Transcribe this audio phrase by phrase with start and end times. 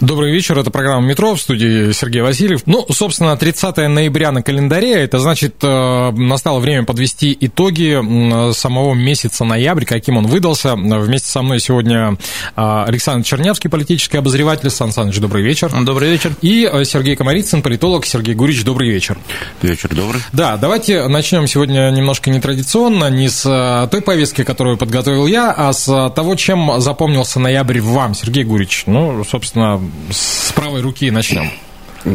[0.00, 2.62] Добрый вечер, это программа «Метро» в студии Сергей Васильев.
[2.66, 9.44] Ну, собственно, 30 ноября на календаре, это значит, э, настало время подвести итоги самого месяца
[9.44, 10.76] ноябрь, каким он выдался.
[10.76, 12.16] Вместе со мной сегодня
[12.56, 14.70] э, Александр Чернявский, политический обозреватель.
[14.70, 15.72] Сан Саныч, добрый вечер.
[15.84, 16.32] Добрый вечер.
[16.42, 18.06] И э, Сергей Комарицын, политолог.
[18.06, 19.18] Сергей Гурич, добрый вечер.
[19.62, 20.22] Вечер добрый.
[20.32, 25.86] Да, давайте начнем сегодня немножко нетрадиционно, не с той повестки, которую подготовил я, а с
[26.14, 28.84] того, чем запомнился ноябрь вам, Сергей Гурич.
[28.86, 31.50] Ну, собственно, с правой руки начнем.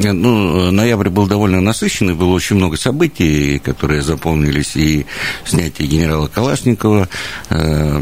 [0.02, 5.06] Ну, ноябрь был довольно насыщенный, было очень много событий, которые запомнились, и
[5.46, 7.08] снятие генерала Калашникова,
[7.50, 8.00] э,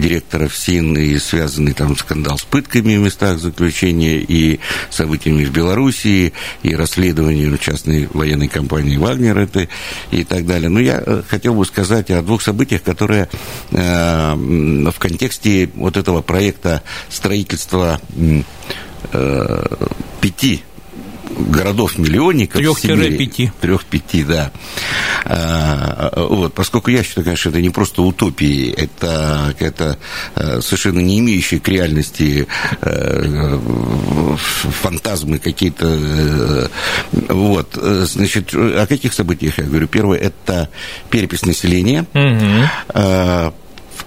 [0.00, 4.60] директора ФСИН, и связанный там скандал с пытками в местах заключения, и
[4.90, 6.32] событиями в Белоруссии,
[6.62, 9.68] и расследованием частной военной компании «Вагнер» это,
[10.10, 10.68] и так далее.
[10.68, 13.28] Но я э, хотел бы сказать о двух событиях, которые
[13.70, 18.00] э, в контексте вот этого проекта строительства
[19.12, 19.76] э,
[20.20, 20.62] пяти
[21.38, 22.60] городов-миллионников.
[22.80, 23.52] Трех-пяти.
[23.60, 24.52] Трех-пяти, да.
[25.24, 29.98] А, вот, поскольку я считаю, конечно, это не просто утопии, это какая-то
[30.60, 32.46] совершенно не имеющая к реальности
[34.82, 36.70] фантазмы какие-то.
[37.12, 39.88] Вот, значит, о каких событиях я говорю?
[39.88, 40.68] Первое, это
[41.10, 42.06] перепись населения.
[42.14, 43.54] Угу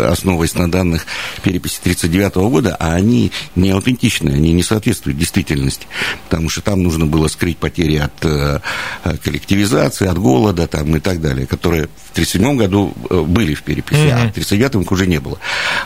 [0.09, 1.07] основываясь на данных
[1.43, 5.87] переписи 1939 года, а они не аутентичны, они не соответствуют действительности,
[6.29, 11.47] потому что там нужно было скрыть потери от коллективизации, от голода там, и так далее,
[11.47, 14.12] которые в 1937 году э, были в переписи, mm-hmm.
[14.12, 15.38] а в 1939 их уже не было.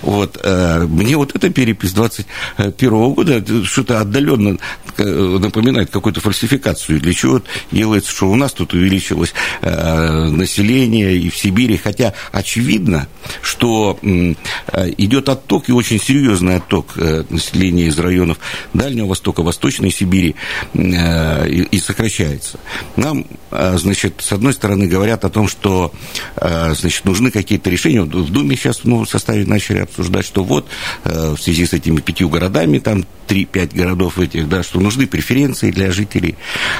[0.02, 4.58] Вот, э, мне вот эта перепись 21 года что-то отдаленно
[4.98, 7.00] э, напоминает какую-то фальсификацию.
[7.00, 13.08] Для чего делается, что у нас тут увеличилось население и в Сибири, хотя очевидно,
[13.42, 16.96] что идет отток, и очень серьезный отток
[17.30, 18.38] населения из районов
[18.74, 20.36] Дальнего Востока, Восточной Сибири,
[20.74, 22.58] и сокращается.
[22.96, 28.02] Нам, значит, с одной стороны говорят о том, что Э, значит, нужны какие-то решения.
[28.02, 30.66] В Думе сейчас в новом составе начали обсуждать, что вот
[31.04, 35.70] э, в связи с этими пятью городами, там 3-5 городов этих, да, что нужны преференции
[35.70, 36.36] для жителей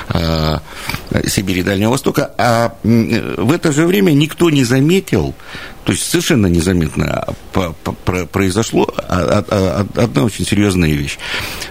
[0.08, 0.58] э,
[1.26, 2.32] Сибири и Дальнего Востока.
[2.38, 5.34] А в это же время никто не заметил,
[5.84, 7.24] то есть совершенно незаметно
[8.32, 11.18] произошло одна очень серьезная вещь.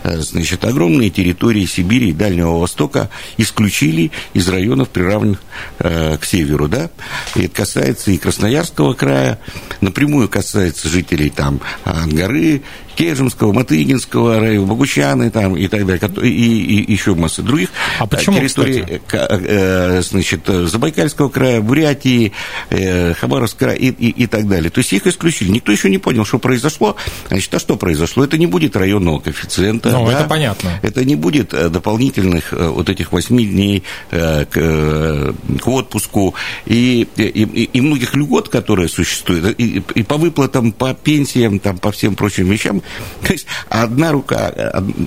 [0.04, 5.42] Значит, огромные территории Сибири и Дальнего Востока исключили из районов, приравненных
[5.80, 6.90] к северу, да,
[7.36, 9.40] и это касается и Красноярского края,
[9.82, 12.62] напрямую касается жителей там Ангары,
[12.96, 18.08] Кежемского, Матыгинского района, Богучаны там и так далее, и, и, и еще масса других а
[18.08, 19.44] почему, территорий, кстати?
[19.46, 22.32] Э, значит, Забайкальского края, Бурятии,
[22.70, 24.70] э, Хабаровского края и, и, и так далее.
[24.70, 25.50] То есть их исключили.
[25.50, 26.96] Никто еще не понял, что произошло.
[27.28, 28.24] Значит, а что произошло?
[28.24, 29.90] Это не будет районного коэффициента.
[29.92, 30.20] Ну, да?
[30.20, 30.80] это понятно.
[30.82, 36.36] Это не будет э, дополнительных вот этих восьми дней к, к отпуску
[36.66, 41.92] и, и, и многих льгот, которые существуют, и, и по выплатам, по пенсиям, там, по
[41.92, 42.82] всем прочим вещам
[43.22, 44.55] то есть одна рука э,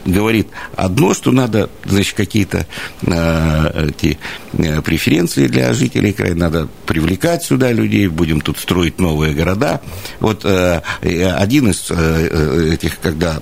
[0.04, 2.66] говорит одно, что надо, значит, какие-то
[3.02, 4.18] э, эти
[4.52, 9.80] э, преференции для жителей края, надо привлекать сюда людей, будем тут строить новые города.
[10.20, 13.40] Вот один из этих, когда,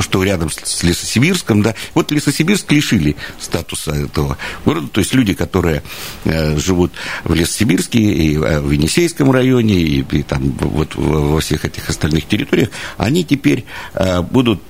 [0.00, 5.82] что рядом с Лесосибирском, да, вот Лесосибирск лишили статуса этого города, то есть люди, которые
[6.24, 6.92] живут
[7.24, 12.68] в Лесосибирске и в Енисейском районе, и, и там вот во всех этих остальных территориях,
[12.96, 13.64] они теперь
[14.30, 14.60] будут,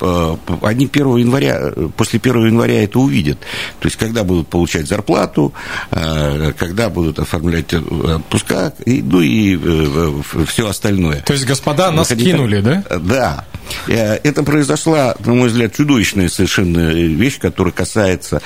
[0.62, 3.38] они 1 января, после 1 января это увидят.
[3.80, 5.52] То есть, когда будут получать зарплату,
[5.90, 11.20] э, когда будут оформлять отпуска, и, ну и э, все остальное.
[11.22, 12.84] То есть, господа, нас Выходить кинули, да?
[12.98, 13.44] Да.
[13.88, 18.40] Э, это произошла, на мой взгляд, чудовищная совершенно вещь, которая касается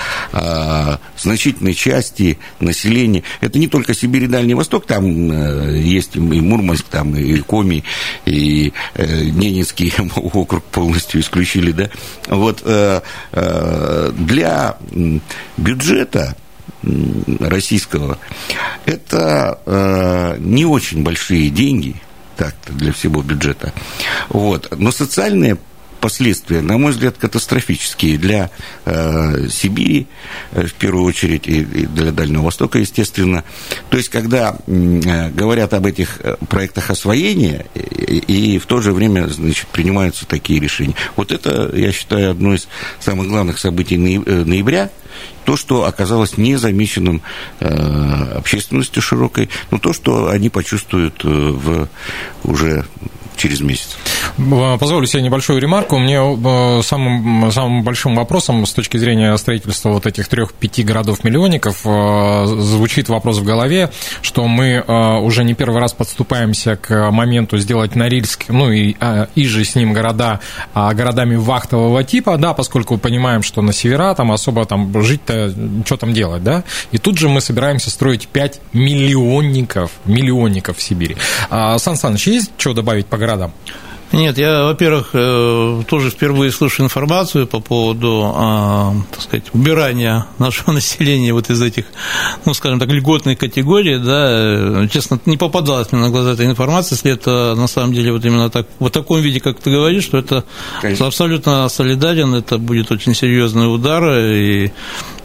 [1.19, 3.23] значительной части населения.
[3.41, 7.85] Это не только Сибирь и Дальний Восток, там есть и Мурманск, там и Коми,
[8.25, 11.91] и Ненецкий округ полностью исключили, да.
[12.29, 12.63] Вот
[14.13, 14.77] для
[15.57, 16.37] бюджета
[17.41, 18.19] российского
[18.85, 21.97] это э, не очень большие деньги
[22.37, 23.73] так для всего бюджета.
[24.29, 24.73] Вот.
[24.79, 25.59] Но социальные
[26.07, 28.51] последствия, на мой взгляд, катастрофические для
[28.85, 30.07] э, Сибири,
[30.53, 33.43] э, в первую очередь, и, для Дальнего Востока, естественно.
[33.91, 38.93] То есть, когда э, говорят об этих э, проектах освоения, и, и в то же
[38.93, 40.95] время, значит, принимаются такие решения.
[41.17, 42.69] Вот это, я считаю, одно из
[43.01, 44.91] самых главных событий э, ноября,
[45.45, 47.21] то, что оказалось незамеченным
[47.59, 47.67] э,
[48.37, 51.89] общественностью широкой, но то, что они почувствуют в
[52.45, 52.85] уже
[53.37, 53.97] через месяц.
[54.37, 55.99] Позволю себе небольшую ремарку.
[55.99, 62.47] Мне э, самым, самым большим вопросом с точки зрения строительства вот этих трех-пяти городов-миллионников э,
[62.47, 63.91] звучит вопрос в голове,
[64.23, 68.97] что мы э, уже не первый раз подступаемся к моменту сделать Норильск, ну и,
[69.35, 70.41] и же с ним города
[70.75, 75.97] а, городами вахтового типа, да, поскольку понимаем, что на севера там особо там жить-то, что
[75.97, 81.17] там делать, да, и тут же мы собираемся строить 5 миллионников, миллионников в Сибири.
[81.51, 83.53] А, Сан Саныч, есть что добавить по городам?
[84.13, 90.73] Нет, я, во-первых, э, тоже впервые слышу информацию по поводу, а, так сказать, убирания нашего
[90.73, 91.87] населения вот из этих,
[92.45, 97.13] ну, скажем так, льготных категорий, да, честно, не попадалась мне на глаза эта информация, если
[97.13, 100.45] это на самом деле вот именно так, в таком виде, как ты говоришь, что это
[100.81, 101.07] Конечно.
[101.07, 104.71] абсолютно солидарен, это будет очень серьезный удар и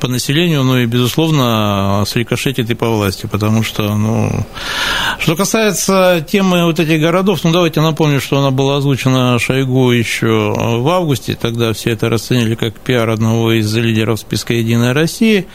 [0.01, 4.31] по населению, ну и, безусловно, срикошетит и по власти, потому что, ну,
[5.19, 10.53] что касается темы вот этих городов, ну, давайте напомню, что она была озвучена Шойгу еще
[10.57, 15.45] в августе, тогда все это расценили как пиар одного из лидеров списка «Единая Россия».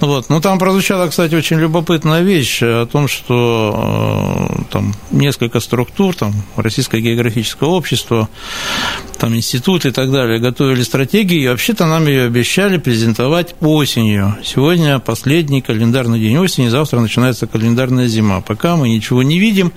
[0.00, 0.28] Вот.
[0.28, 6.32] Но там прозвучала, кстати, очень любопытная вещь о том, что э, там несколько структур, там
[6.56, 8.28] Российское географическое общество,
[9.24, 14.36] там институт и так далее, готовили стратегии, и вообще-то нам ее обещали презентовать осенью.
[14.44, 18.42] Сегодня последний календарный день осени, завтра начинается календарная зима.
[18.42, 19.72] Пока мы ничего не видим.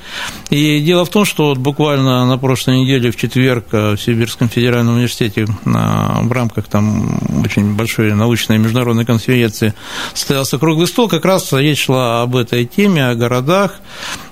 [0.50, 4.50] И дело в том, что вот буквально на прошлой неделе, в четверг, э, в Сибирском
[4.50, 9.74] федеральном университете в рамках там очень большой научной международной конференции
[10.14, 13.80] состоялся круглый стол, как раз речь шла об этой теме, о городах,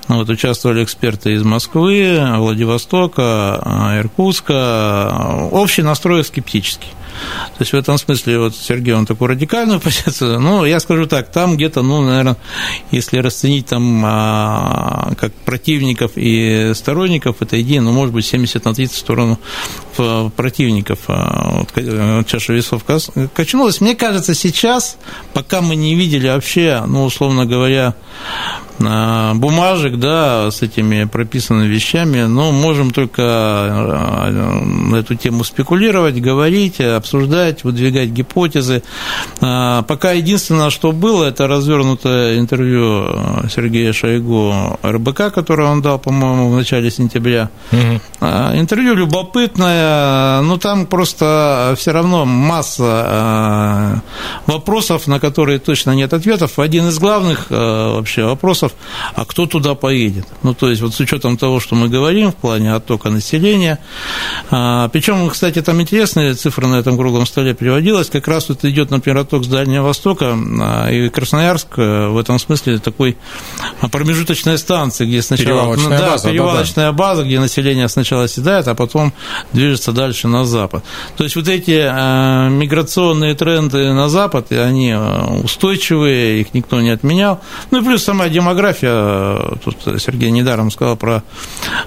[0.07, 5.48] вот, участвовали эксперты из Москвы, Владивостока, Иркутска.
[5.52, 6.90] Общий настрой скептический.
[7.57, 11.31] То есть в этом смысле вот Сергей, он такую радикальную позицию, ну, я скажу так,
[11.31, 12.38] там где-то, ну, наверное,
[12.91, 18.73] если расценить там а, как противников и сторонников этой идеи, ну, может быть, 70 на
[18.73, 19.39] 30 в сторону
[20.35, 22.83] противников а, вот, э, чаша весов
[23.33, 23.81] качнулась.
[23.81, 24.97] Мне кажется, сейчас,
[25.33, 27.95] пока мы не видели вообще, ну, условно говоря,
[28.83, 36.19] а, бумажек, да, с этими прописанными вещами, но можем только а, на эту тему спекулировать,
[36.19, 38.81] говорить, обсуждать, выдвигать гипотезы.
[39.41, 43.05] А, пока единственное, что было, это развернутое интервью
[43.53, 47.50] Сергея Шойгу РБК, которое он дал, по-моему, в начале сентября.
[47.71, 48.27] Угу.
[48.55, 54.01] Интервью любопытное, но там просто все равно масса
[54.47, 56.57] вопросов, на которые точно нет ответов.
[56.57, 58.71] Один из главных вообще вопросов
[59.13, 60.25] а кто туда поедет?
[60.43, 63.79] Ну, то есть, вот с учетом того, что мы говорим в плане оттока населения,
[64.50, 68.92] а, причем, кстати, там интересные цифры на этом круглом столе приводилось, как раз вот идет,
[68.92, 70.38] например, отток с Дальнего Востока,
[70.92, 73.18] и Красноярск в этом смысле такой
[73.92, 75.48] промежуточная станция, где сначала...
[75.48, 76.30] Перевалочная ну, да, база.
[76.30, 79.14] перевалочная база, где население сначала седает, а потом
[79.54, 80.84] движется дальше на запад.
[81.18, 81.72] То есть вот эти
[82.50, 84.96] миграционные тренды на запад, они
[85.44, 87.42] устойчивые, их никто не отменял.
[87.72, 91.24] Ну и плюс сама демография, тут Сергей недаром сказал про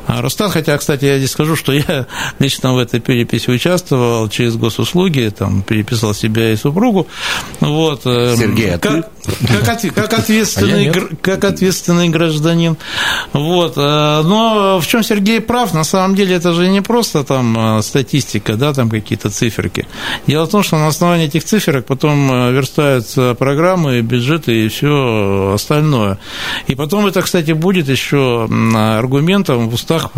[0.07, 2.07] Росстат, хотя, кстати, я здесь скажу, что я
[2.38, 4.98] лично в этой переписи участвовал через госуслуги,
[5.31, 7.07] там переписал себя и супругу.
[7.61, 8.02] Вот.
[8.05, 9.11] Э, Сергей, а как,
[9.64, 12.76] как, как, ответственный, а как ответственный гражданин.
[13.33, 13.75] Вот.
[13.76, 17.83] Э, но в чем Сергей прав, на самом деле это же не просто там э,
[17.83, 19.87] статистика, да, там какие-то циферки.
[20.26, 26.19] Дело в том, что на основании этих циферок потом верстаются программы, бюджеты и все остальное.
[26.67, 28.49] И потом это, кстати, будет еще
[28.99, 30.11] аргументом в устах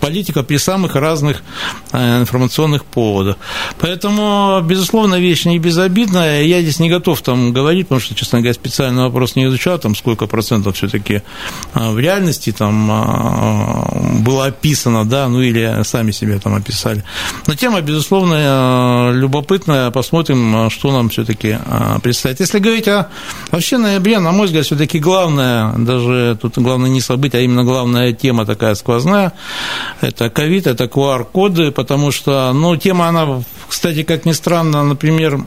[0.00, 1.42] политика при самых разных
[1.92, 3.36] э, информационных поводах.
[3.78, 6.42] Поэтому, безусловно, вещь не безобидная.
[6.42, 9.94] Я здесь не готов там говорить, потому что, честно говоря, специальный вопрос не изучал, там
[9.94, 11.22] сколько процентов все-таки
[11.74, 17.04] э, в реальности там э, было описано, да, ну или сами себе там описали.
[17.46, 19.90] Но тема, безусловно, любопытная.
[19.90, 21.58] Посмотрим, что нам все-таки
[22.02, 22.40] предстоит.
[22.40, 23.08] Если говорить о
[23.50, 28.12] вообще ноябре, на мой взгляд, все-таки главное, даже тут главное не событие, а именно главная
[28.12, 29.32] тема такая сквозная,
[30.00, 35.38] это ковид, это QR-коды, потому что, ну, тема, она, кстати, как ни странно, например,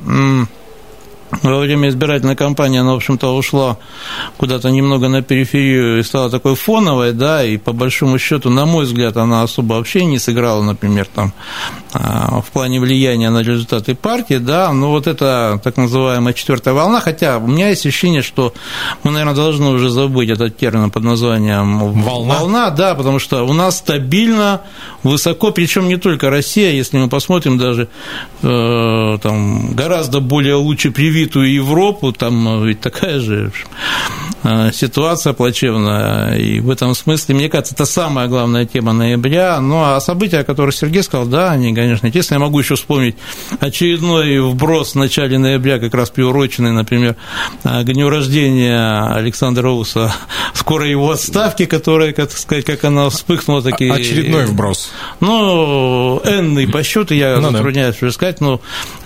[1.42, 3.78] во время избирательной кампании она, в общем-то, ушла
[4.38, 8.86] куда-то немного на периферию и стала такой фоновой, да, и по большому счету, на мой
[8.86, 11.34] взгляд, она особо вообще не сыграла, например, там,
[11.94, 17.02] а, в плане влияния на результаты партии, да, но вот эта так называемая четвертая волна,
[17.02, 18.54] хотя у меня есть ощущение, что
[19.04, 23.54] мы, наверное, должны уже забыть этот термин под названием волна, волна да, потому что у
[23.54, 24.62] нас стабильно,
[25.04, 27.88] высоко, причем не только Россия, если мы посмотрим даже
[28.42, 33.52] э, там, гораздо более лучше привитые развитую Европу, там ведь такая же
[34.44, 39.84] э, ситуация плачевная, и в этом смысле, мне кажется, это самая главная тема ноября, ну,
[39.84, 43.16] а события, о которых Сергей сказал, да, они, конечно, естественно, я могу еще вспомнить
[43.60, 47.16] очередной вброс в начале ноября, как раз приуроченный, например,
[47.64, 50.14] к дню рождения Александра Уса,
[50.54, 53.94] скоро его отставки, которая, как сказать, как она вспыхнула, такие...
[53.94, 54.92] Очередной вброс.
[55.22, 58.12] Ну, энный по счету, я ну, затрудняюсь да.
[58.12, 58.60] сказать, но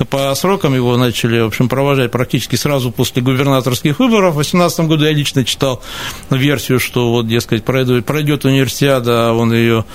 [0.09, 4.31] по срокам его начали, в общем, провожать практически сразу после губернаторских выборов.
[4.31, 5.81] В 2018 году я лично читал
[6.29, 9.85] версию, что вот, дескать, пройдет, пройдет универсиада, он ее,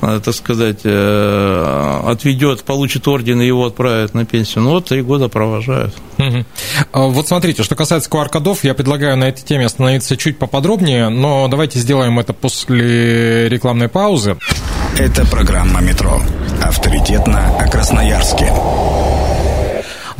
[0.00, 4.64] э, так сказать, э, отведет, получит орден и его отправят на пенсию.
[4.64, 5.94] Ну вот три года провожают.
[6.18, 6.44] Угу.
[6.92, 11.78] Вот смотрите, что касается QR-кодов, я предлагаю на этой теме остановиться чуть поподробнее, но давайте
[11.78, 14.36] сделаем это после рекламной паузы.
[14.98, 16.20] Это программа «Метро».
[16.62, 18.52] Авторитетно о Красноярске.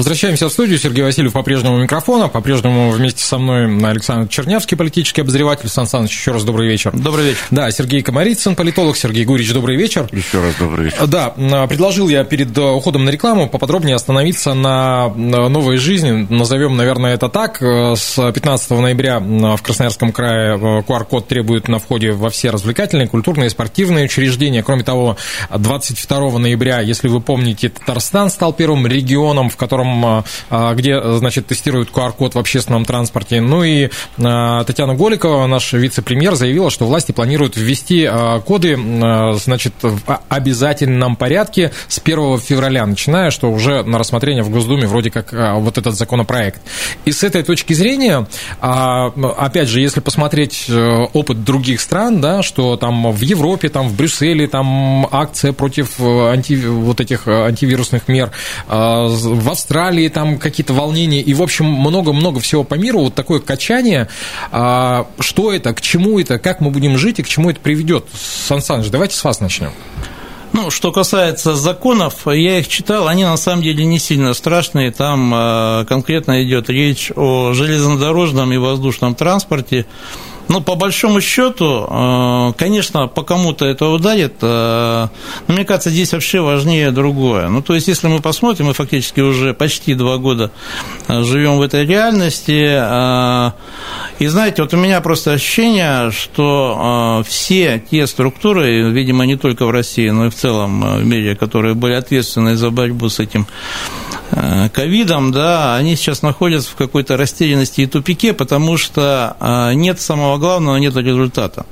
[0.01, 0.79] Возвращаемся в студию.
[0.79, 2.29] Сергей Васильев по-прежнему у микрофона.
[2.29, 5.69] По-прежнему вместе со мной Александр Чернявский, политический обозреватель.
[5.69, 6.91] Сан Саныч, еще раз добрый вечер.
[6.97, 7.43] Добрый вечер.
[7.51, 8.97] Да, Сергей Комарицын, политолог.
[8.97, 10.09] Сергей Гурич, добрый вечер.
[10.11, 11.07] Еще раз добрый вечер.
[11.07, 11.35] Да,
[11.67, 16.27] предложил я перед э, уходом на рекламу поподробнее остановиться на новой жизни.
[16.31, 17.61] Назовем, наверное, это так.
[17.61, 23.07] Э, с 15 ноября в Красноярском крае QR-код э, требует на входе во все развлекательные,
[23.07, 24.63] культурные и спортивные учреждения.
[24.63, 25.19] Кроме того,
[25.55, 31.47] 22 ноября, если вы помните, Татарстан стал первым регионом, в котором а, а, где, значит,
[31.47, 33.41] тестируют QR-код в общественном транспорте.
[33.41, 38.09] Ну и а, Татьяна Голикова, наш вице-премьер, заявила, что власти планируют ввести
[38.47, 38.79] коды,
[39.37, 45.11] значит, в обязательном порядке с 1 февраля, начиная, что уже на рассмотрение в Госдуме вроде
[45.11, 46.61] как вот этот законопроект.
[47.05, 48.27] И с этой точки зрения,
[48.61, 53.97] опять же, если посмотреть э, опыт других стран, да, что там в Европе, там в
[53.97, 58.31] Брюсселе, там акция против э, анти, вот этих э, антивирусных мер,
[58.67, 63.41] в Австралии Австралии там какие-то волнения, и, в общем, много-много всего по миру, вот такое
[63.41, 64.09] качание.
[64.53, 68.05] А, что это, к чему это, как мы будем жить и к чему это приведет?
[68.13, 69.73] Сан Саныч, давайте с вас начнем.
[70.53, 74.91] Ну, что касается законов, я их читал, они на самом деле не сильно страшные.
[74.91, 79.87] Там э, конкретно идет речь о железнодорожном и воздушном транспорте.
[80.51, 85.07] Ну, по большому счету, э, конечно, по кому-то это ударит, э,
[85.47, 87.49] но мне кажется, здесь вообще важнее другое.
[87.49, 90.51] Ну, то есть, если мы посмотрим, мы фактически уже почти два года
[91.07, 92.81] э, живем в этой реальности,
[94.19, 99.71] и знаете, вот у меня просто ощущение, что все те структуры, видимо, не только в
[99.71, 103.47] России, но и в целом в мире, которые были ответственны за борьбу с этим
[104.73, 110.39] ковидом, да, они сейчас находятся в какой-то растерянности и тупике, потому что э, нет самого
[110.39, 111.67] главного, нет результата.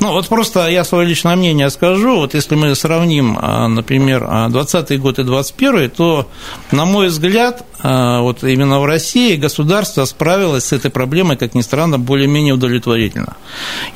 [0.00, 5.00] Ну, вот просто я свое личное мнение скажу, вот если мы сравним, э, например, 2020
[5.00, 6.30] год и 2021, то,
[6.70, 11.96] на мой взгляд, вот именно в России государство справилось с этой проблемой, как ни странно,
[11.96, 13.36] более-менее удовлетворительно.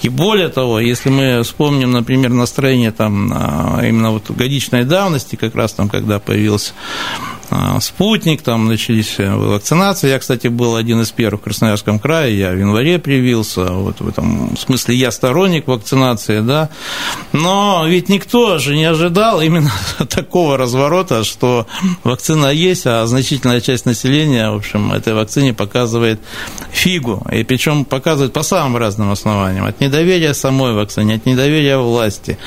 [0.03, 3.33] И более того, если мы вспомним, например, настроение там
[3.83, 6.75] именно вот годичной давности, как раз там, когда появился
[7.55, 10.09] а, спутник, там начались э, вакцинации.
[10.09, 14.09] Я, кстати, был один из первых в Красноярском крае, я в январе привился, вот в
[14.09, 16.71] этом смысле я сторонник вакцинации, да,
[17.33, 19.71] но ведь никто же не ожидал именно
[20.09, 21.67] такого разворота, что
[22.05, 26.21] вакцина есть, а значительная часть населения, в общем, этой вакцине показывает
[26.71, 32.39] фигу, и причем показывает по самым разным основаниям, от недоверия самой вакцине, от недоверия власти,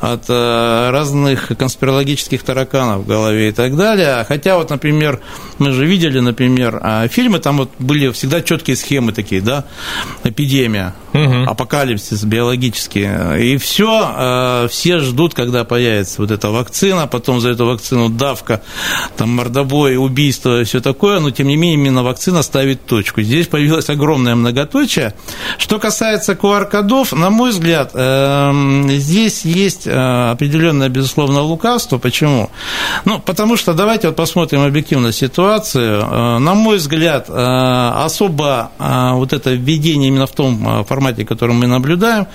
[0.00, 5.20] от э, разных конспирологических тараканов в голове и так далее, хотя Хотя вот, например,
[5.58, 9.64] мы же видели, например, а, фильмы, там вот были всегда четкие схемы такие, да,
[10.24, 11.44] эпидемия, угу.
[11.46, 13.08] апокалипсис биологический,
[13.40, 18.60] и все, а, все ждут, когда появится вот эта вакцина, потом за эту вакцину давка,
[19.16, 23.22] там мордобой, убийство, все такое, но тем не менее именно вакцина ставит точку.
[23.22, 25.14] Здесь появилось огромное многоточие.
[25.56, 31.96] Что касается QR-кодов, на мой взгляд, эм, здесь есть э, определенное, безусловно, лукавство.
[31.96, 32.50] Почему?
[33.06, 38.72] Ну, потому что давайте вот посмотрим посмотрим объективно ситуацию, э, на мой взгляд, э, особо
[38.76, 42.26] э, вот это введение именно в том формате, который мы наблюдаем,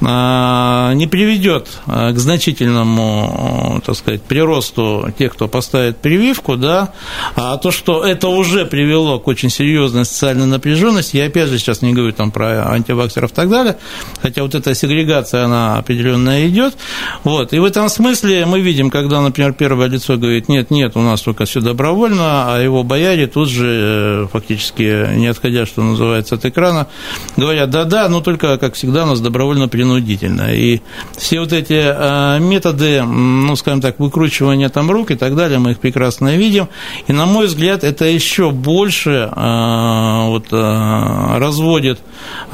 [0.00, 6.92] не приведет к значительному, так сказать, приросту тех, кто поставит прививку, да,
[7.34, 11.80] а то, что это уже привело к очень серьезной социальной напряженности, я опять же сейчас
[11.80, 13.78] не говорю там про антиваксеров и так далее,
[14.20, 16.74] хотя вот эта сегрегация, она определенная идет,
[17.24, 21.00] вот, и в этом смысле мы видим, когда, например, первое лицо говорит, нет, нет, у
[21.00, 26.36] нас только все добровольно, а его бояре тут же, э, фактически не отходя, что называется,
[26.36, 26.86] от экрана,
[27.36, 30.54] говорят, да-да, но только, как всегда, у нас добровольно-принудительно.
[30.54, 30.80] И
[31.14, 35.72] все вот эти э, методы, ну, скажем так, выкручивания там рук и так далее, мы
[35.72, 36.68] их прекрасно видим.
[37.06, 42.00] И, на мой взгляд, это еще больше э, вот, разводит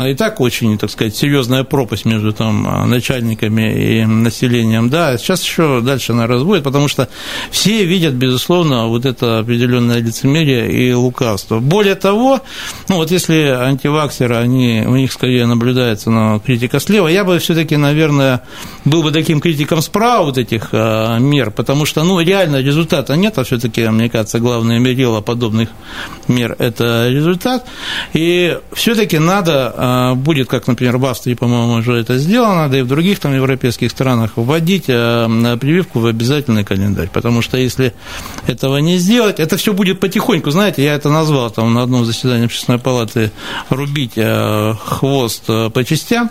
[0.04, 4.90] и так очень, так сказать, серьезная пропасть между там начальниками и населением.
[4.90, 7.08] Да, сейчас еще дальше она разводит, потому что
[7.50, 11.58] все видят, безусловно, безусловно, вот это определенное лицемерие и лукавство.
[11.58, 12.40] Более того,
[12.88, 17.76] ну вот если антиваксеры, они, у них скорее наблюдается на критика слева, я бы все-таки,
[17.76, 18.42] наверное,
[18.84, 23.38] был бы таким критиком справа вот этих а, мер, потому что, ну, реально результата нет,
[23.38, 25.68] а все-таки, мне кажется, главное мерило подобных
[26.28, 27.66] мер– это результат.
[28.12, 32.82] И все-таки надо а, будет, как, например, в Австрии, по-моему, уже это сделано, да и
[32.82, 37.92] в других там европейских странах, вводить а, прививку в обязательный календарь, потому что если
[38.52, 39.40] этого не сделать.
[39.40, 43.32] Это все будет потихоньку, знаете, я это назвал там на одном заседании общественной палаты
[43.70, 46.30] рубить э, хвост э, по частям,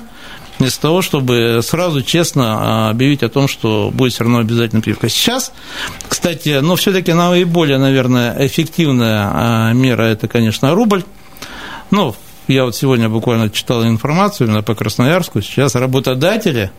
[0.59, 5.09] вместо того, чтобы сразу честно э, объявить о том, что будет все равно обязательно прививка.
[5.09, 5.51] Сейчас,
[6.07, 11.03] кстати, но все-таки наиболее, наверное, эффективная мера это, конечно, рубль.
[11.89, 12.15] Ну,
[12.47, 15.41] я вот сегодня буквально читал информацию именно по Красноярску.
[15.41, 16.71] Сейчас работодатели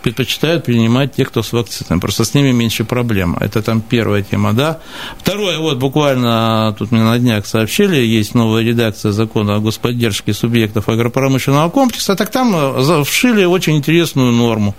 [0.00, 2.00] предпочитают принимать те, кто с вакциной.
[2.00, 3.36] Просто с ними меньше проблем.
[3.40, 4.80] Это там первая тема, да.
[5.18, 10.88] Второе, вот буквально тут мне на днях сообщили, есть новая редакция закона о господдержке субъектов
[10.88, 14.74] агропромышленного комплекса, так там э, вшили очень интересную норму,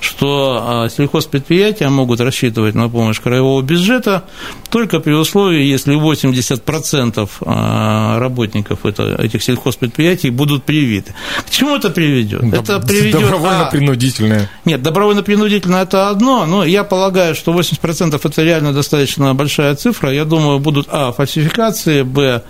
[0.00, 4.24] что а, сельхозпредприятия могут рассчитывать на помощь краевого бюджета
[4.70, 11.14] только при условии, если 80% а, работников этих сельхозпредприятий будут привиты.
[11.46, 12.42] К чему это приведет?
[12.42, 14.50] Это приведет добровольно-принудительное.
[14.68, 20.12] Нет, добровольно-принудительно это одно, но я полагаю, что 80% это реально достаточно большая цифра.
[20.12, 22.42] Я думаю, будут, а, фальсификации, б,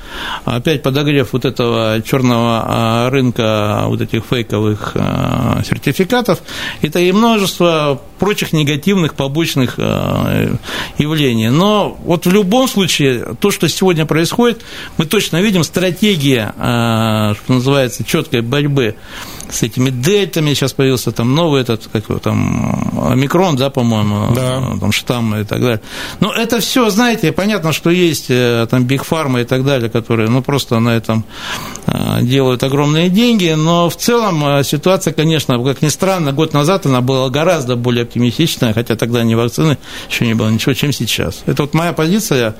[0.44, 6.40] опять подогрев вот этого черного а, рынка вот этих фейковых а, сертификатов,
[6.82, 10.56] это и множество прочих негативных побочных а,
[10.98, 11.50] явлений.
[11.50, 14.62] Но вот в любом случае, то, что сегодня происходит,
[14.96, 18.96] мы точно видим стратегия, что называется, четкой борьбы
[19.50, 24.62] с этими дельтами, сейчас появился там новый этот, как его там, омикрон, да, по-моему, да.
[24.80, 25.80] там штамм и так далее.
[26.20, 30.28] Но это все, знаете, понятно, что есть э, там Биг Фарма и так далее, которые,
[30.28, 31.24] ну, просто на этом
[31.86, 36.86] э, делают огромные деньги, но в целом э, ситуация, конечно, как ни странно, год назад
[36.86, 39.78] она была гораздо более оптимистичная, хотя тогда ни вакцины
[40.10, 41.42] еще не было ничего, чем сейчас.
[41.46, 42.56] Это вот моя позиция,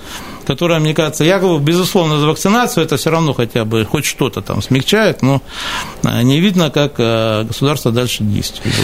[0.49, 4.63] которая, мне кажется, я, безусловно, за вакцинацию, это все равно хотя бы хоть что-то там
[4.63, 5.43] смягчает, но
[6.03, 6.95] не видно, как
[7.47, 8.75] государство дальше действует.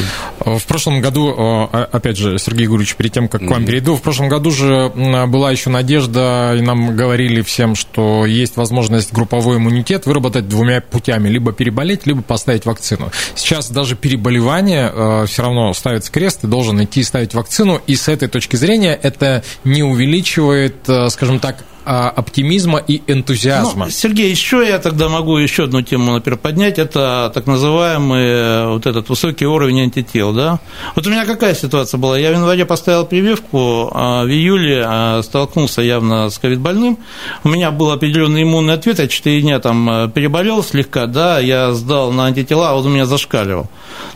[0.40, 4.28] В прошлом году, опять же, Сергей Гурьевич, перед тем, как к вам перейду, в прошлом
[4.28, 4.92] году же
[5.26, 11.30] была еще надежда, и нам говорили всем, что есть возможность групповой иммунитет выработать двумя путями,
[11.30, 13.10] либо переболеть, либо поставить вакцину.
[13.34, 18.28] Сейчас даже переболевание все равно ставится крест, и должен идти ставить вакцину, и с этой
[18.28, 20.76] точки зрения это не увеличивает,
[21.08, 23.86] скажем так, back а, оптимизма и энтузиазма.
[23.86, 26.78] Ну, Сергей, еще я тогда могу еще одну тему, например, поднять.
[26.78, 30.32] Это так называемый э, вот этот высокий уровень антител.
[30.32, 30.60] Да?
[30.94, 32.18] Вот у меня какая ситуация была?
[32.18, 36.98] Я в январе поставил прививку, а в июле а, столкнулся явно с ковид-больным.
[37.42, 41.72] У меня был определенный иммунный ответ, я 4 дня там э, переболел слегка, да, я
[41.72, 43.68] сдал на антитела, а вот у меня зашкаливал.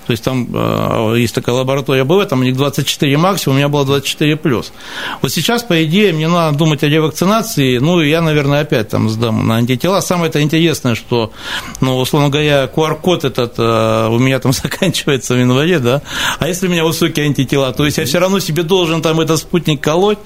[0.06, 3.68] То есть там э, есть такая лаборатория БВ, там у них 24 максимум, у меня
[3.68, 4.72] было 24 плюс.
[5.20, 9.08] Вот сейчас, по идее, мне надо думать о ревакцинации, инфекции, ну, я, наверное, опять там
[9.08, 10.00] сдам на антитела.
[10.00, 11.32] Самое это интересное, что,
[11.80, 16.02] ну, условно говоря, QR-код этот э, у меня там заканчивается в январе, да,
[16.38, 19.38] а если у меня высокие антитела, то есть я все равно себе должен там этот
[19.38, 20.18] спутник колоть,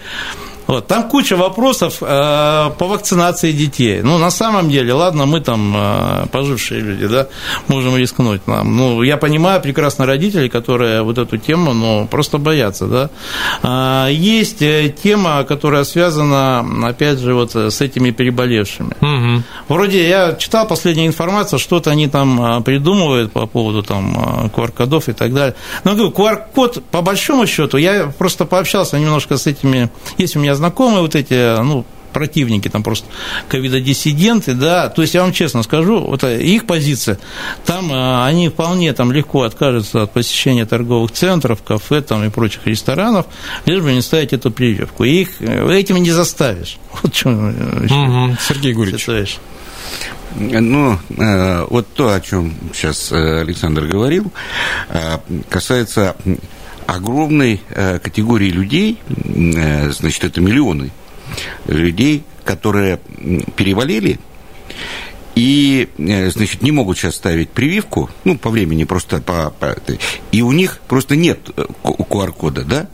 [0.67, 4.03] вот, там куча вопросов э, по вакцинации детей.
[4.03, 7.29] Ну, на самом деле, ладно, мы там э, пожившие люди, да,
[7.69, 8.77] можем рискнуть нам.
[8.77, 13.11] Ну, я понимаю прекрасно родителей, которые вот эту тему, ну, просто боятся, да.
[13.63, 18.93] А, есть э, тема, которая связана, опять же, вот с этими переболевшими.
[19.01, 19.43] Угу.
[19.69, 25.13] Вроде я читал последнюю информацию, что-то они там э, придумывают по поводу там QR-кодов э,
[25.13, 25.55] и так далее.
[25.85, 30.52] Но говорю, QR-код, по большому счету, я просто пообщался немножко с этими, есть у меня
[30.55, 33.09] знакомые вот эти, ну, противники, там просто
[33.49, 37.19] ковидодиссиденты, да, то есть я вам честно скажу, вот их позиция,
[37.65, 42.67] там а, они вполне там легко откажутся от посещения торговых центров, кафе там и прочих
[42.67, 43.27] ресторанов,
[43.67, 45.05] лишь бы не ставить эту прививку.
[45.05, 46.79] И их э, этим не заставишь.
[47.03, 48.37] Вот что угу.
[48.41, 49.01] Сергей Гурьевич.
[49.01, 49.39] Считаешь?
[50.37, 54.31] Ну, э, вот то, о чем сейчас э, Александр говорил,
[55.49, 56.17] касается
[56.87, 60.91] огромной э, категории людей, э, значит, это миллионы
[61.67, 62.99] людей, которые
[63.57, 64.19] переболели
[65.35, 69.77] и, э, значит, не могут сейчас ставить прививку, ну, по времени просто по, по
[70.31, 71.39] и у них просто нет
[71.83, 72.89] QR-кода, да,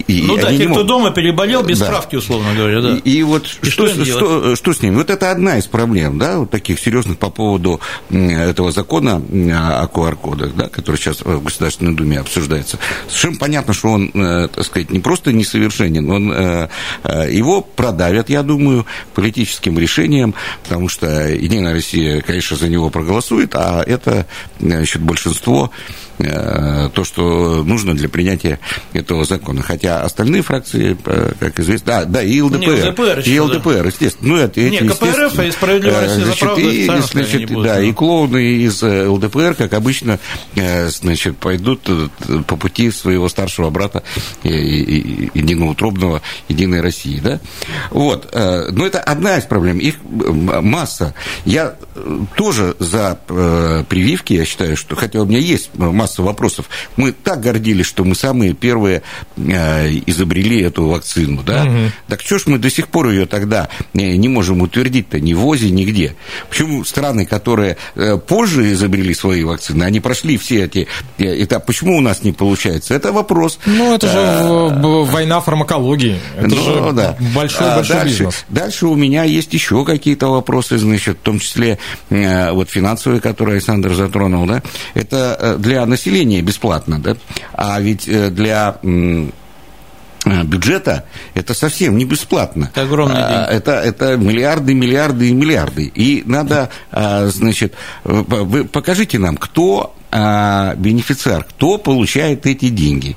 [0.00, 1.86] и, ну и да, те, кто дома переболел без да.
[1.86, 2.96] справки, условно говоря, да.
[3.04, 4.96] И, и вот и что, что, что, что с ними?
[4.96, 10.54] Вот это одна из проблем, да, вот таких серьезных по поводу этого закона о QR-кодах,
[10.54, 12.78] да, который сейчас в Государственной Думе обсуждается.
[13.08, 16.68] Совершенно понятно, что он, э, так сказать, не просто несовершенен, он, э,
[17.04, 23.54] э, его продавят, я думаю, политическим решением, потому что Единая Россия, конечно, за него проголосует,
[23.54, 24.26] а это,
[24.58, 25.70] значит, большинство
[26.18, 28.58] то, что нужно для принятия
[28.92, 29.62] этого закона.
[29.62, 32.60] Хотя остальные фракции, э, как известно, да, да, и ЛДПР.
[32.60, 33.88] Не, ЛДПР еще, и ЛДПР, да.
[33.88, 34.28] естественно.
[34.28, 37.82] Ну, это, эти, Не, КПРФ и справедливая Россия значит, за и, значит, будут, да, да,
[37.82, 40.18] и клоуны из э, ЛДПР, как обычно,
[40.54, 41.88] значит, пойдут
[42.46, 44.02] по пути своего старшего брата
[44.42, 47.40] единоутробного Единой России, да?
[47.90, 48.32] Вот.
[48.32, 49.78] Но это одна из проблем.
[49.78, 51.14] Их масса.
[51.44, 51.76] Я
[52.36, 53.18] тоже за
[53.88, 56.68] прививки, я считаю, что, хотя у меня есть масса вопросов.
[56.96, 59.02] Мы так гордились, что мы самые первые
[59.36, 61.64] э, изобрели эту вакцину, да?
[61.64, 61.78] Угу.
[62.08, 65.70] Так что ж мы до сих пор ее тогда не можем утвердить-то ни в ВОЗе,
[65.70, 66.14] нигде?
[66.48, 70.86] Почему страны, которые э, позже изобрели свои вакцины, они прошли все эти
[71.18, 72.94] э, этапы, почему у нас не получается?
[72.94, 73.58] Это вопрос.
[73.66, 74.68] Ну, это же а,
[75.04, 76.18] война фармакологии.
[76.36, 77.16] Это ну, же да.
[77.34, 78.44] большой, а, большой дальше, бизнес.
[78.48, 81.78] Дальше у меня есть еще какие-то вопросы, значит, в том числе
[82.10, 84.62] вот финансовые, которые Александр затронул, да?
[84.94, 87.16] Это для населения бесплатно, да?
[87.52, 89.28] А ведь э, для э,
[90.44, 92.70] бюджета это совсем не бесплатно.
[92.72, 93.56] Это огромные а, деньги.
[93.56, 95.84] Это, это миллиарды, миллиарды и миллиарды.
[95.94, 97.74] И надо, а, значит,
[98.04, 103.16] вы покажите нам, кто а, бенефициар, кто получает эти деньги.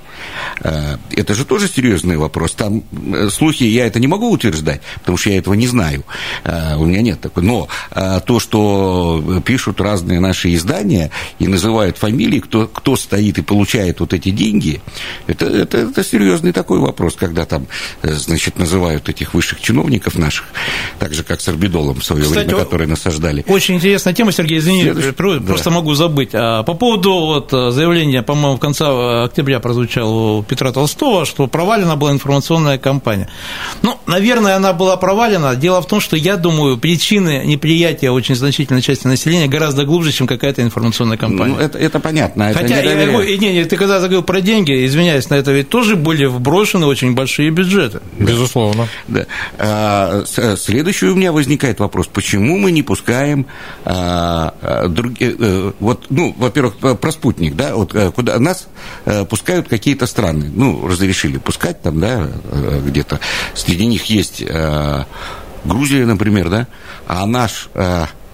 [0.61, 2.53] А, это же тоже серьезный вопрос.
[2.53, 6.05] Там э, слухи, я это не могу утверждать, потому что я этого не знаю.
[6.45, 7.43] А, у меня нет такой.
[7.43, 7.67] Но
[8.25, 14.13] то, что пишут разные наши издания и называют фамилии, кто, кто стоит и получает вот
[14.13, 14.81] эти деньги,
[15.27, 17.67] это, это, это серьезный такой вопрос, когда там,
[18.03, 20.45] э, значит, называют этих высших чиновников наших,
[20.97, 23.43] так же, как с Арбидолом в свое Кстати, время, которые насаждали.
[23.47, 25.75] Очень интересная тема, Сергей, извини, Следующий, просто да.
[25.75, 26.31] могу забыть.
[26.31, 32.11] По поводу вот заявления, по-моему, в конце октября прозвучало у Петра Толстого, что провалена была
[32.11, 33.27] информационная кампания.
[33.81, 35.55] Ну, наверное, она была провалена.
[35.55, 40.27] Дело в том, что я думаю, причины неприятия очень значительной части населения гораздо глубже, чем
[40.27, 41.55] какая-то информационная кампания.
[41.55, 42.43] Ну, это, это понятно.
[42.43, 43.05] Это Хотя, я,
[43.37, 47.15] не, не, ты когда заговорил про деньги, извиняюсь, на это ведь тоже были вброшены очень
[47.15, 48.01] большие бюджеты.
[48.19, 48.87] Безусловно.
[49.07, 49.25] Да.
[49.57, 53.47] А, следующий у меня возникает вопрос, почему мы не пускаем
[53.85, 58.67] а, а другие, а, вот, ну, во-первых, про спутник, да, вот куда нас
[59.05, 62.29] а, пускают какие-то страны, ну, разрешили пускать там, да,
[62.85, 63.19] где-то,
[63.53, 64.43] среди них есть
[65.65, 66.67] Грузия, например, да,
[67.07, 67.69] а наш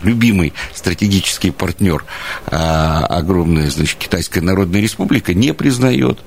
[0.01, 2.03] любимый стратегический партнер,
[2.45, 6.19] огромная, значит, Китайская Народная Республика, не признает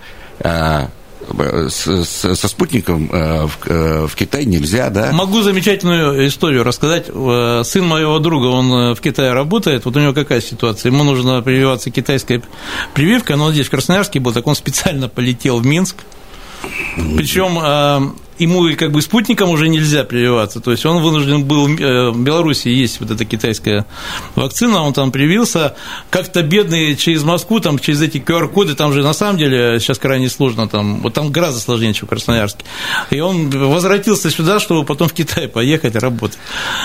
[1.69, 5.13] с, со спутником э, в, э, в Китай нельзя, да?
[5.13, 7.07] Могу замечательную историю рассказать.
[7.09, 9.85] Э, сын моего друга, он в Китае работает.
[9.85, 10.91] Вот у него какая ситуация?
[10.91, 12.43] Ему нужно прививаться китайской
[12.95, 15.97] прививкой, но он здесь в Красноярске был, так он специально полетел в Минск.
[17.17, 22.21] Причем ему как бы спутником уже нельзя прививаться, то есть он вынужден был, э, в
[22.23, 23.87] Беларуси есть вот эта китайская
[24.35, 25.75] вакцина, он там привился,
[26.11, 30.29] как-то бедный через Москву, там через эти QR-коды, там же на самом деле сейчас крайне
[30.29, 32.65] сложно, там, вот там гораздо сложнее, чем в Красноярске,
[33.11, 36.39] и он возвратился сюда, чтобы потом в Китай поехать и работать.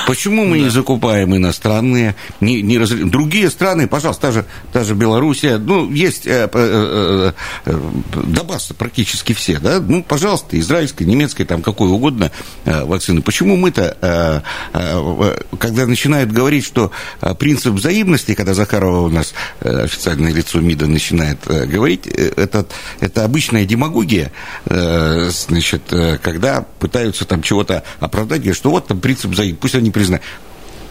[0.08, 0.64] Почему мы да.
[0.66, 2.90] не закупаем иностранные, не, не раз...
[2.90, 7.32] другие страны, пожалуйста, та же, та же Белоруссия, ну, есть э, э,
[7.66, 7.80] э,
[8.14, 12.32] Донбасс практически все, да, ну, пожалуйста, израильская, немецкая, американской, там какой угодно
[12.66, 13.22] э, вакцины.
[13.22, 14.42] Почему мы-то, э,
[14.74, 16.92] э, когда начинают говорить, что
[17.38, 22.66] принцип взаимности, когда Захарова у нас официальное лицо МИДа начинает говорить, это,
[23.00, 24.32] это обычная демагогия,
[24.66, 25.82] значит,
[26.22, 30.24] когда пытаются там чего-то оправдать, говорят, что вот там принцип взаимности, пусть они признают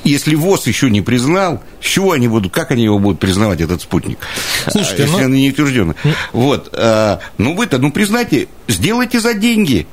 [0.04, 3.82] если ВОЗ еще не признал, с чего они будут, как они его будут признавать, этот
[3.82, 4.18] спутник?
[4.70, 5.26] Слушайте, если ну...
[5.26, 5.94] они не утверждены.
[6.32, 6.72] Вот.
[7.38, 9.86] Ну, вы-то, ну, признайте, сделайте за деньги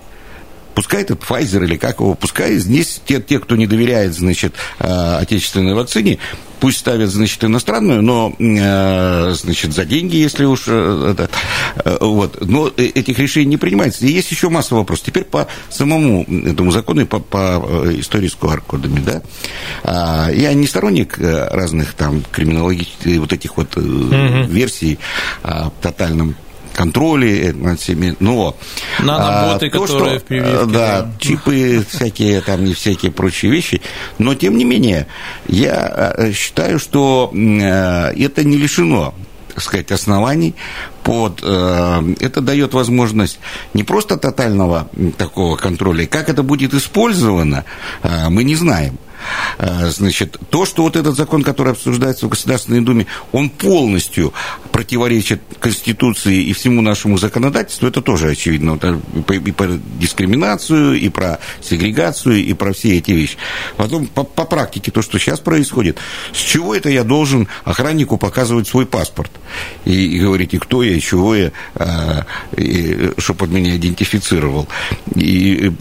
[0.75, 5.17] пускай этот Pfizer или как его, пускай здесь те, те кто не доверяет, значит, а,
[5.19, 6.19] отечественной вакцине,
[6.59, 11.29] пусть ставят, значит, иностранную, но, а, значит, за деньги, если уж, э, это,
[11.83, 14.05] э, вот, но э, этих решений не принимается.
[14.05, 15.05] И есть еще масса вопросов.
[15.05, 19.21] Теперь по самому этому закону и по, по истории с QR-кодами, да.
[19.83, 24.47] А, я не сторонник разных там криминологических вот этих вот mm-hmm.
[24.47, 24.99] версий
[25.43, 26.35] о тотальном
[26.75, 28.55] контроле над всеми, но...
[28.99, 30.65] Наноботы, а, то, которые что, в прививке.
[30.65, 33.81] Да, да, чипы всякие, там, не всякие прочие вещи,
[34.17, 35.07] но, тем не менее,
[35.47, 39.13] я э, считаю, что э, это не лишено
[39.53, 40.53] так сказать, оснований
[41.03, 41.39] под...
[41.41, 43.39] Э, это дает возможность
[43.73, 47.63] не просто тотального такого контроля, как это будет использовано,
[48.03, 48.99] мы не знаем.
[49.57, 54.33] Э, значит, то, что вот этот закон, который обсуждается в Государственной Думе, он полностью
[54.71, 58.79] противоречит Конституции и всему нашему законодательству, это тоже очевидно.
[58.81, 58.99] Э,
[59.33, 63.37] и про дискриминацию, и про сегрегацию, и про все эти вещи.
[63.77, 65.97] Потом по, по практике то, что сейчас происходит,
[66.33, 69.31] с чего это я должен охраннику показывать свой паспорт
[69.85, 72.25] и, и говорить, и кто я, и чего я, а,
[73.17, 74.67] чтобы он меня идентифицировал.
[75.15, 75.71] И,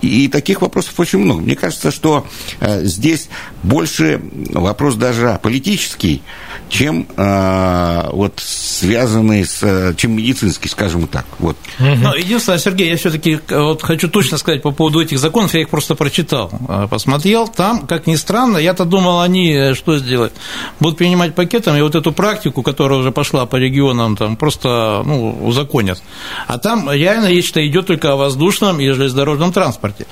[0.00, 1.40] и, и таких вопросов очень много.
[1.40, 2.26] Мне кажется, что
[2.62, 3.28] здесь
[3.62, 4.20] больше
[4.50, 6.22] вопрос даже политический,
[6.68, 11.26] чем э, вот связанный с, чем медицинский, скажем так.
[11.38, 11.56] Вот.
[11.78, 15.68] Но единственное, Сергей, я все-таки вот хочу точно сказать по поводу этих законов, я их
[15.68, 20.32] просто прочитал, э, посмотрел, там, как ни странно, я-то думал, они что сделать?
[20.80, 25.46] Будут принимать пакетом, и вот эту практику, которая уже пошла по регионам, там просто ну,
[25.46, 26.02] узаконят.
[26.46, 30.06] А там реально речь что идет только о воздушном и железнодорожном транспорте.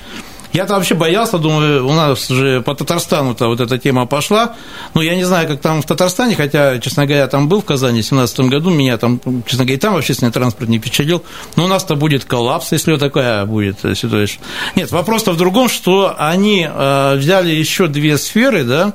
[0.53, 4.57] Я-то вообще боялся, думаю, у нас же по Татарстану-то вот эта тема пошла.
[4.95, 8.03] Ну, я не знаю, как там в Татарстане, хотя, честно говоря, там был в Казани
[8.03, 11.23] в 2017 году, меня там, честно говоря, и там общественный транспорт не впечатлил.
[11.57, 14.41] Но у нас-то будет коллапс, если вот такая будет ситуация.
[14.75, 18.95] Нет, вопрос-то в другом, что они э, взяли еще две сферы, да,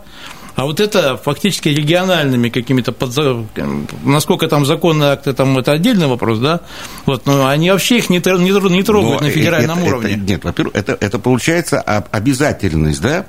[0.55, 3.45] а вот это фактически региональными какими-то, подза...
[4.03, 6.61] насколько там законные акты, там это отдельный вопрос, да,
[7.05, 10.13] вот, но они вообще их не, не, не трогают но на федеральном это, уровне.
[10.13, 13.25] Это, нет, во-первых, это, это получается обязательность, да,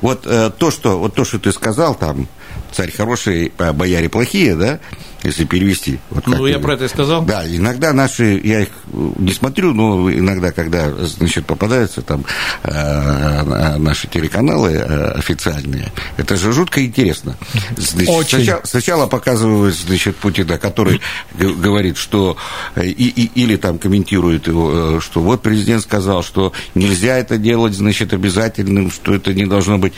[0.00, 2.28] вот э, то, что, вот то, что ты сказал, там,
[2.72, 4.80] царь хороший, а бояре плохие, да,
[5.22, 5.98] если перевести.
[6.10, 7.22] Вот ну, я про это и сказал.
[7.22, 12.24] Да, иногда наши, я их не смотрю, но иногда, когда, значит, попадаются там
[12.62, 17.36] э, наши телеканалы э, официальные, это же жутко интересно.
[17.76, 18.38] Значит, Очень.
[18.38, 21.00] Сначала, сначала показывают, значит, Путина, который
[21.38, 22.36] говорит, что,
[22.76, 28.12] и, и, или там комментирует его, что вот президент сказал, что нельзя это делать, значит,
[28.12, 29.94] обязательным, что это не должно быть.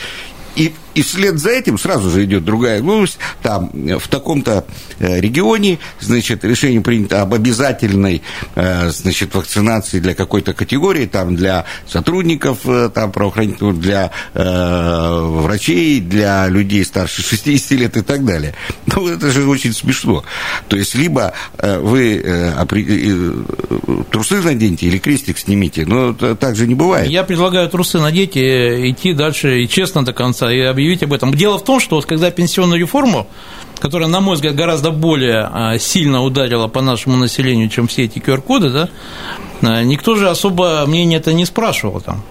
[0.55, 3.19] И И вслед за этим сразу же идет другая новость.
[3.43, 4.65] Там в таком-то
[4.99, 8.23] регионе, значит, решение принято об обязательной,
[8.55, 12.61] значит, вакцинации для какой-то категории, там для сотрудников
[12.95, 18.55] там, правоохранительных, для врачей, для людей старше 60 лет и так далее.
[18.97, 20.25] Ну, это же очень смешно.
[20.69, 22.25] То есть, либо вы
[24.11, 27.11] трусы наденьте или крестик снимите, но так же не бывает.
[27.11, 31.33] Я предлагаю трусы надеть и идти дальше и честно до конца, и объявить об этом.
[31.35, 33.27] Дело в том, что вот когда пенсионную реформу,
[33.79, 38.19] которая, на мой взгляд, гораздо более а, сильно ударила по нашему населению, чем все эти
[38.19, 38.89] QR-коды, да,
[39.63, 42.23] а, никто же особо мнение это не спрашивал там.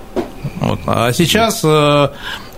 [0.62, 0.80] Вот.
[0.86, 2.10] А сейчас э,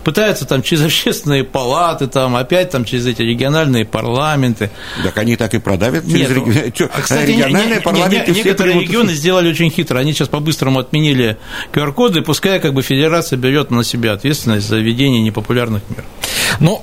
[0.08, 4.70] пытаются там через общественные палаты, там опять там через эти региональные парламенты.
[5.04, 6.90] Так они так и продавят через Нет, реги...
[6.94, 8.32] А, кстати, региональные не, парламенты.
[8.32, 8.88] Не, не, некоторые примут...
[8.88, 10.00] регионы сделали очень хитро.
[10.00, 11.36] Они сейчас по-быстрому отменили
[11.74, 16.06] QR-коды, пускай как бы федерация берет на себя ответственность за ведение непопулярных мер.
[16.60, 16.80] Ну,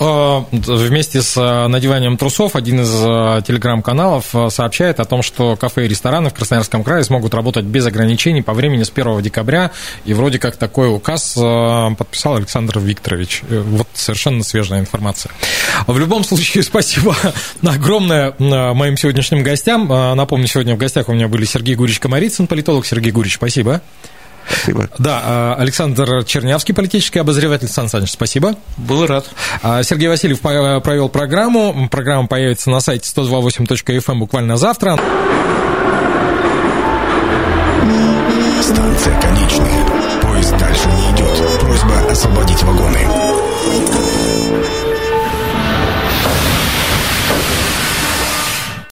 [0.52, 5.86] э, вместе с э, надеванием трусов один из э, телеграм-каналов сообщает о том, что кафе
[5.86, 9.72] и рестораны в Красноярском крае смогут работать без ограничений по времени с 1 декабря,
[10.04, 13.42] и вроде как такой указ подписал Александр Викторович.
[13.48, 15.32] Вот совершенно свежая информация.
[15.86, 17.16] В любом случае, спасибо
[17.62, 19.88] огромное моим сегодняшним гостям.
[19.88, 22.86] Напомню, сегодня в гостях у меня были Сергей Гурич Комарицын, политолог.
[22.86, 23.80] Сергей Гурич, спасибо.
[24.48, 24.88] Спасибо.
[24.98, 27.68] Да, а, Александр Чернявский, политический обозреватель.
[27.68, 28.56] Сан Саныч, спасибо.
[28.76, 29.26] Был рад.
[29.62, 31.88] А, Сергей Васильев провел программу.
[31.90, 34.98] Программа появится на сайте 128.fm эм буквально завтра.
[38.62, 40.20] Станция конечная.
[40.22, 41.60] Поезд дальше не идет.
[41.60, 43.06] Просьба освободить вагоны.